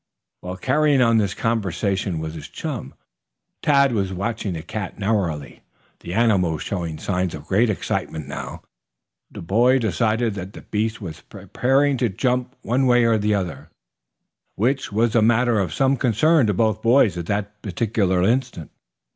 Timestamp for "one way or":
12.63-13.13